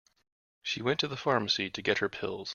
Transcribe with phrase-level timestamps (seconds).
[0.63, 2.49] She went to the pharmacy to get her pills.